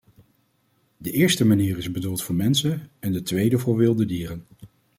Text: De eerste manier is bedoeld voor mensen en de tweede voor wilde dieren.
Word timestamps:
De 0.97 1.11
eerste 1.11 1.45
manier 1.45 1.77
is 1.77 1.91
bedoeld 1.91 2.23
voor 2.23 2.35
mensen 2.35 2.89
en 2.99 3.11
de 3.11 3.21
tweede 3.21 3.57
voor 3.59 3.75
wilde 3.77 4.05
dieren. 4.05 4.45